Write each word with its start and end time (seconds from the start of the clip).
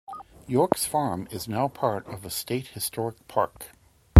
York's 0.47 0.83
farm 0.87 1.27
is 1.29 1.47
now 1.47 1.67
part 1.67 2.07
of 2.07 2.25
a 2.25 2.29
state 2.31 2.69
historic 2.69 3.27
park. 3.27 3.65